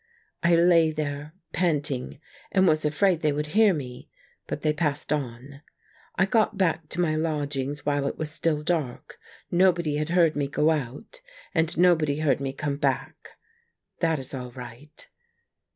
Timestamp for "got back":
6.25-6.89